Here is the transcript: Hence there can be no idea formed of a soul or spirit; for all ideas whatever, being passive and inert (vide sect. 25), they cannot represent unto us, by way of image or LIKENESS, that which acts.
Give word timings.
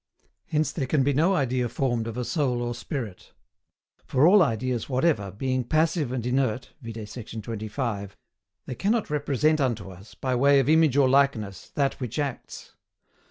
Hence 0.47 0.71
there 0.71 0.87
can 0.87 1.03
be 1.03 1.13
no 1.13 1.35
idea 1.35 1.69
formed 1.69 2.07
of 2.07 2.17
a 2.17 2.25
soul 2.25 2.63
or 2.63 2.73
spirit; 2.73 3.33
for 4.03 4.25
all 4.25 4.41
ideas 4.41 4.89
whatever, 4.89 5.29
being 5.29 5.63
passive 5.63 6.11
and 6.11 6.25
inert 6.25 6.73
(vide 6.81 7.07
sect. 7.07 7.39
25), 7.39 8.17
they 8.65 8.73
cannot 8.73 9.11
represent 9.11 9.61
unto 9.61 9.91
us, 9.91 10.15
by 10.15 10.33
way 10.33 10.59
of 10.59 10.67
image 10.67 10.97
or 10.97 11.07
LIKENESS, 11.07 11.69
that 11.75 11.99
which 11.99 12.17
acts. 12.17 12.73